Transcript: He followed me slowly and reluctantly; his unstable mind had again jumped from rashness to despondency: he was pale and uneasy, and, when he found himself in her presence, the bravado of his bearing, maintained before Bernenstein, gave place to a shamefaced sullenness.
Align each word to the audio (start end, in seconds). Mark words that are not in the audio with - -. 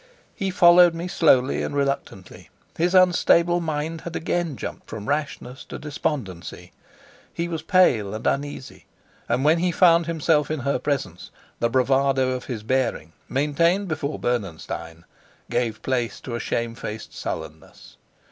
He 0.33 0.49
followed 0.49 0.95
me 0.95 1.07
slowly 1.07 1.61
and 1.61 1.75
reluctantly; 1.75 2.49
his 2.75 2.95
unstable 2.95 3.59
mind 3.61 4.01
had 4.01 4.15
again 4.15 4.55
jumped 4.57 4.89
from 4.89 5.07
rashness 5.07 5.63
to 5.65 5.77
despondency: 5.77 6.71
he 7.31 7.47
was 7.47 7.61
pale 7.61 8.15
and 8.15 8.25
uneasy, 8.25 8.87
and, 9.29 9.45
when 9.45 9.59
he 9.59 9.71
found 9.71 10.07
himself 10.07 10.49
in 10.49 10.61
her 10.61 10.79
presence, 10.79 11.29
the 11.59 11.69
bravado 11.69 12.31
of 12.31 12.45
his 12.45 12.63
bearing, 12.63 13.13
maintained 13.29 13.87
before 13.87 14.17
Bernenstein, 14.17 15.05
gave 15.51 15.83
place 15.83 16.19
to 16.21 16.33
a 16.33 16.39
shamefaced 16.39 17.13
sullenness. 17.13 17.97